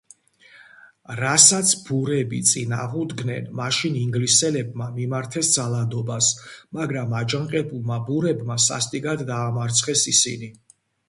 რასაც 1.17 1.73
ბურები 1.89 2.39
წინ 2.51 2.73
აღუდგნენ, 2.85 3.51
მაშინ 3.59 3.99
ინგლისელებმა 4.05 4.87
მიმართეს 4.95 5.51
ძალადობას, 5.57 6.31
მაგრამ 6.79 7.15
აჯანყებულმა 7.21 8.01
ბურებმა 8.09 8.59
სასტიკად 8.71 9.25
დაამარცხეს 9.31 10.09
ისინი. 10.17 10.51